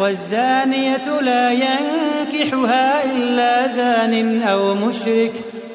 والزانية 0.00 1.20
لا 1.20 1.50
ينكحها 1.52 3.04
إلا 3.12 3.68
زان 3.68 4.42
أو 4.42 4.74
مشرك 4.74 5.32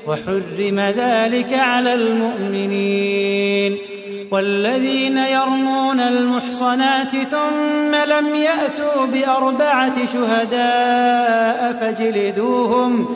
وحرم 0.07 0.79
ذلك 0.79 1.53
على 1.53 1.93
المؤمنين 1.93 3.77
والذين 4.31 5.17
يرمون 5.17 5.99
المحصنات 5.99 7.07
ثم 7.07 7.95
لم 7.95 8.35
يأتوا 8.35 9.05
بأربعة 9.05 10.05
شهداء 10.05 11.71
فجلدوهم 11.73 13.15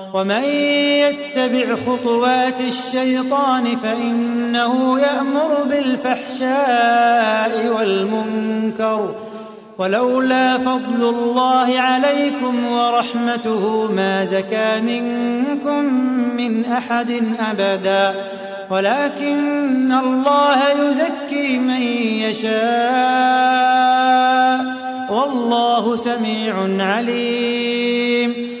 ومن 0.13 0.43
يتبع 1.01 1.75
خطوات 1.85 2.61
الشيطان 2.61 3.75
فإنه 3.75 4.99
يأمر 4.99 5.63
بالفحشاء 5.69 7.73
والمنكر 7.77 9.15
ولولا 9.77 10.57
فضل 10.57 11.09
الله 11.09 11.79
عليكم 11.79 12.65
ورحمته 12.71 13.91
ما 13.91 14.23
زكى 14.23 14.81
منكم 14.81 15.83
من 16.35 16.65
أحد 16.65 17.23
أبدا 17.39 18.15
ولكن 18.71 19.91
الله 19.91 20.69
يزكي 20.71 21.59
من 21.59 21.81
يشاء 22.21 24.81
والله 25.09 25.95
سميع 25.95 26.79
عليم 26.85 28.60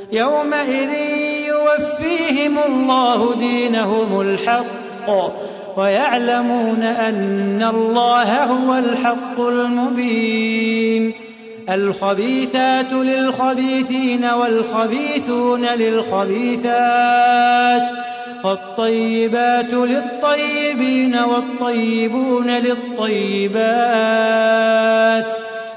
يومئذ 0.11 0.89
يوفيهم 1.47 2.57
الله 2.67 3.35
دينهم 3.35 4.21
الحق 4.21 5.09
ويعلمون 5.77 6.83
أن 6.83 7.63
الله 7.75 8.43
هو 8.43 8.73
الحق 8.77 9.39
المبين 9.39 11.13
الخبيثات 11.69 12.93
للخبيثين 12.93 14.25
والخبيثون 14.25 15.61
للخبيثات 15.65 17.87
فالطيبات 18.43 19.73
للطيبين 19.73 21.17
والطيبون 21.17 22.47
للطيبات 22.49 25.31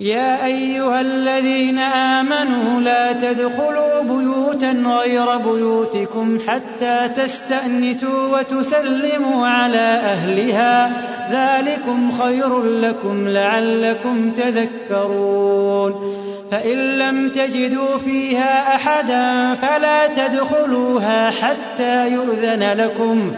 يا 0.00 0.46
أيها 0.46 1.00
الذين 1.00 1.78
آمنوا 1.78 2.80
لا 2.80 3.12
تدخلوا 3.12 4.02
بيوتا 4.02 4.70
غير 5.00 5.36
بيوتكم 5.36 6.38
حتى 6.46 7.08
تستأنسوا 7.16 8.38
وتسلموا 8.38 9.46
على 9.46 10.00
أهلها 10.12 10.76
ذلكم 11.32 12.10
خير 12.10 12.62
لكم 12.64 13.28
لعلكم 13.28 14.30
تذكرون 14.32 15.94
فإن 16.54 16.76
لم 16.98 17.28
تجدوا 17.28 17.96
فيها 17.96 18.76
أحدا 18.76 19.54
فلا 19.54 20.06
تدخلوها 20.06 21.30
حتى 21.30 22.08
يؤذن 22.08 22.72
لكم 22.80 23.32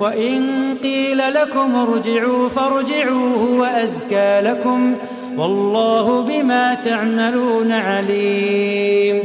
وإن 0.00 0.44
قيل 0.82 1.18
لكم 1.34 1.74
ارجعوا 1.76 2.48
فارجعوا 2.48 3.36
هو 3.38 3.64
أزكى 3.64 4.40
لكم 4.42 4.96
والله 5.38 6.20
بما 6.20 6.74
تعملون 6.84 7.72
عليم 7.72 9.22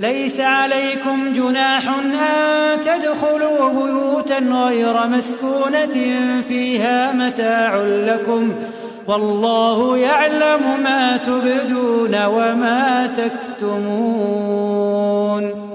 ليس 0.00 0.40
عليكم 0.40 1.32
جناح 1.32 1.88
أن 1.98 2.80
تدخلوا 2.80 3.68
بيوتا 3.70 4.38
غير 4.38 5.06
مسكونة 5.06 6.14
فيها 6.48 7.12
متاع 7.12 7.76
لكم 7.76 8.52
ۖ 8.74 8.77
والله 9.08 9.96
يعلم 9.98 10.82
ما 10.82 11.16
تبدون 11.16 12.26
وما 12.26 13.14
تكتمون 13.16 15.68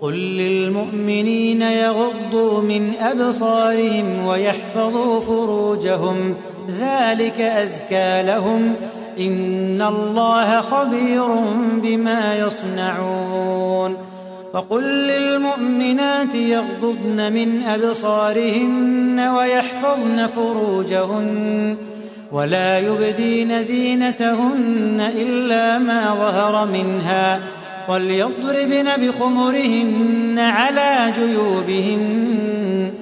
قل 0.00 0.12
للمؤمنين 0.14 1.62
يغضوا 1.62 2.60
من 2.60 2.94
أبصارهم 2.96 4.26
ويحفظوا 4.26 5.20
فروجهم 5.20 6.34
ذلك 6.80 7.40
أزكى 7.40 8.22
لهم 8.22 8.74
إن 9.18 9.82
الله 9.82 10.60
خبير 10.60 11.26
بما 11.82 12.36
يصنعون 12.38 13.96
وقل 14.54 14.82
للمؤمنات 14.84 16.34
يغضبن 16.34 17.32
من 17.32 17.62
أبصارهن 17.62 19.28
ويحفظن 19.38 20.26
فروجهن 20.26 21.76
ولا 22.32 22.78
يبدين 22.78 23.62
زينتهن 23.62 25.12
إلا 25.16 25.78
ما 25.78 26.14
ظهر 26.14 26.66
منها 26.66 27.40
وليضربن 27.88 28.88
بخمرهن 29.06 30.38
على 30.38 31.12
جيوبهن 31.12 32.92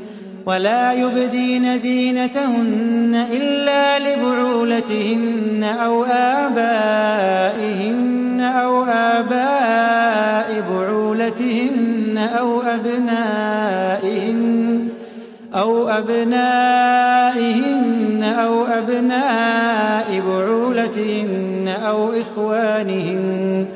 ولا 0.47 0.93
يبدين 0.93 1.77
زينتهن 1.79 3.15
إلا 3.31 3.99
لبعولتهن 3.99 5.65
أو 5.65 6.05
آبائهن 6.05 8.41
أو 8.41 8.85
آباء 8.85 10.61
بعولتهن 10.71 12.19
أو 12.39 12.61
أبنائهن 12.61 14.45
أو 15.55 15.89
أبنائهن 15.89 18.04
أو 18.25 18.65
أبناء 18.65 20.21
بعولتهن 20.21 21.75
أو 21.87 22.13
إخوانهن 22.13 23.67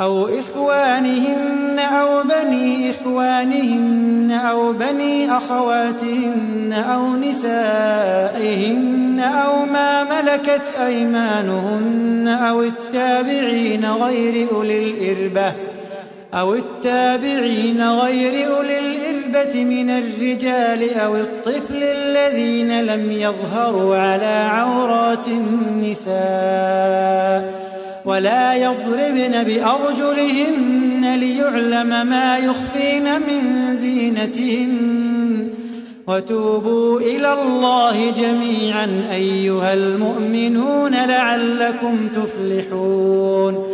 أو 0.00 0.26
إخوانهن 0.28 1.78
أو 1.80 2.22
بني 2.22 2.90
إخوانهن 2.90 4.32
أو 4.50 4.72
بني 4.72 5.30
أخواتهن 5.36 6.72
أو 6.72 7.16
نسائهن 7.16 9.20
أو 9.20 9.64
ما 9.64 10.04
ملكت 10.04 10.74
أيمانهن 10.86 12.28
أو 12.34 12.62
التابعين 12.62 13.86
غير 13.90 14.50
أولي 14.52 14.90
الإربة 15.12 15.52
أو 16.34 16.54
التابعين 16.54 17.88
غير 17.88 18.56
أولي 18.56 18.78
الإربة 18.78 19.03
الغيبة 19.42 19.64
مِنَ 19.64 19.90
الرِّجَالِ 19.90 20.90
أَوِ 20.98 21.16
الطِّفْلِ 21.16 21.82
الَّذِينَ 21.82 22.80
لَمْ 22.84 23.12
يَظْهَرُوا 23.12 23.96
عَلَىٰ 23.96 24.48
عَوْرَاتِ 24.50 25.28
النِّسَاءِ 25.28 27.64
ولا 28.06 28.54
يضربن 28.54 29.44
بأرجلهن 29.44 31.14
ليعلم 31.20 32.06
ما 32.06 32.38
يخفين 32.38 33.04
من 33.20 33.76
زينتهن 33.76 34.74
وتوبوا 36.06 37.00
إلى 37.00 37.32
الله 37.32 38.10
جميعا 38.10 39.06
أيها 39.12 39.72
المؤمنون 39.74 40.92
لعلكم 41.06 42.08
تفلحون 42.08 43.73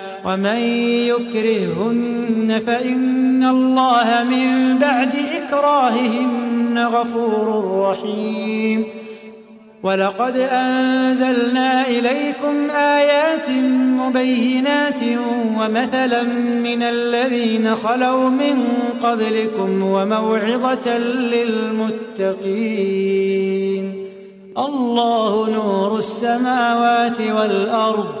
ومن 0.25 0.55
يكرههن 1.09 2.61
فإن 2.67 3.43
الله 3.45 4.23
من 4.29 4.77
بعد 4.77 5.13
إكراههن 5.15 6.79
غفور 6.87 7.65
رحيم 7.89 8.85
ولقد 9.83 10.35
أنزلنا 10.37 11.87
إليكم 11.87 12.69
آيات 12.75 13.49
مبينات 13.99 15.01
ومثلا 15.57 16.23
من 16.63 16.83
الذين 16.83 17.75
خلوا 17.75 18.29
من 18.29 18.65
قبلكم 19.03 19.83
وموعظة 19.83 20.97
للمتقين 21.33 24.01
الله 24.57 25.49
نور 25.49 25.97
السماوات 25.97 27.21
والأرض 27.21 28.20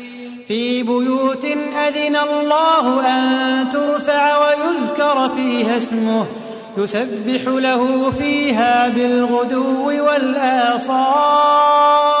في 0.51 0.83
بيوت 0.83 1.45
أذن 1.75 2.15
الله 2.15 3.07
أن 3.07 3.21
ترفع 3.73 4.47
ويذكر 4.47 5.29
فيها 5.29 5.77
اسمه 5.77 6.25
يسبح 6.77 7.53
له 7.53 8.11
فيها 8.11 8.87
بالغدو 8.89 9.87
والآصال 9.91 12.20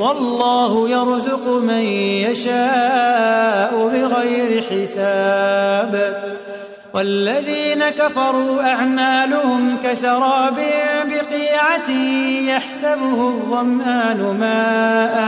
والله 0.00 0.88
يرزق 0.88 1.48
من 1.48 1.80
يشاء 2.32 3.72
بغير 3.88 4.62
حساب 4.62 6.16
والذين 6.94 7.88
كفروا 7.90 8.62
أعمالهم 8.62 9.76
كسراب 9.82 10.54
بقيعة 11.06 11.90
يحسبه 12.56 13.24
الظمآن 13.28 14.36
ماءً 14.40 15.20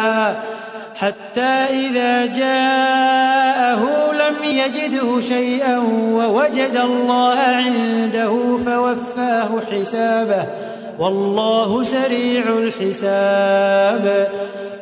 حتى 0.95 1.67
إذا 1.71 2.26
جاءه 2.26 4.12
لم 4.12 4.37
يجده 4.45 5.21
شيئا 5.21 5.79
ووجد 6.12 6.76
الله 6.76 7.38
عنده 7.38 8.59
فوفاه 8.64 9.49
حسابه 9.71 10.45
والله 10.99 11.83
سريع 11.83 12.43
الحساب 12.59 14.29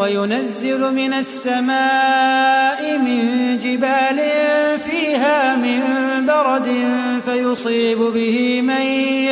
وينزل 0.00 0.92
من 0.94 1.14
السماء 1.14 2.98
من 2.98 3.58
جبال 3.58 4.18
فيها 4.78 5.56
من 5.56 5.80
برد 6.26 6.86
فيصيب 7.24 7.98
به 7.98 8.62
من 8.62 8.82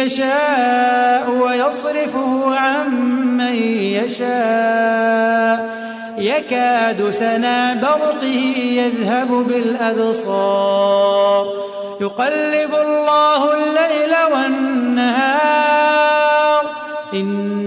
يشاء 0.01 1.31
ويصرفه 1.31 2.55
عن 2.55 2.95
من 3.37 3.55
يشاء 3.97 5.79
يكاد 6.19 7.11
سنا 7.11 7.75
برقه 7.75 8.57
يذهب 8.81 9.29
بالأبصار 9.29 11.47
يقلب 12.01 12.75
الله 12.75 13.53
الليل 13.55 14.15
والنهار 14.33 16.65
إن 17.15 17.48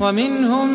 ومنهم 0.00 0.68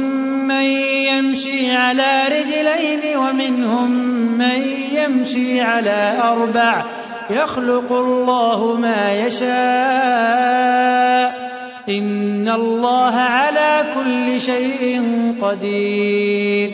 من 0.47 0.63
يمشي 1.07 1.71
على 1.75 2.23
رجلين 2.27 3.17
ومنهم 3.17 3.91
من 4.37 4.61
يمشي 4.95 5.61
على 5.61 6.13
أربع 6.23 6.83
يخلق 7.29 7.91
الله 7.91 8.75
ما 8.75 9.13
يشاء 9.13 11.43
إن 11.89 12.49
الله 12.49 13.15
على 13.15 13.91
كل 13.95 14.41
شيء 14.41 15.01
قدير 15.41 16.71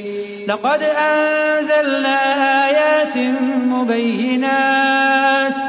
لقد 0.48 0.82
أنزلنا 1.00 2.16
آيات 2.68 3.18
مبينات 3.68 5.69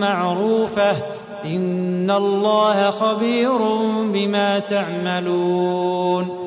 معروفه 0.01 0.93
ان 1.45 2.11
الله 2.11 2.91
خبير 2.91 3.57
بما 4.13 4.59
تعملون 4.59 6.47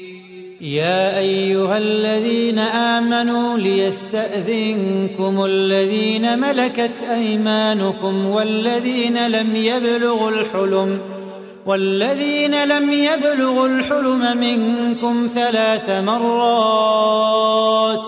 يا 0.61 1.17
أيها 1.19 1.77
الذين 1.77 2.59
آمنوا 2.59 3.57
ليستأذنكم 3.57 5.43
الذين 5.45 6.39
ملكت 6.39 6.91
أيمانكم 7.11 8.25
والذين 8.25 9.27
لم 9.31 9.55
يبلغوا 9.55 10.31
الحلم 10.31 11.01
والذين 11.65 12.63
لم 12.63 12.93
يبلغوا 12.93 13.67
الحلم 13.67 14.19
منكم 14.37 15.27
ثلاث 15.27 15.89
مرات 15.89 18.05
ۖ 18.05 18.07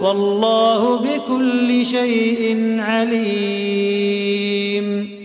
والله 0.00 0.98
بكل 0.98 1.86
شيء 1.86 2.56
عليم 2.80 5.15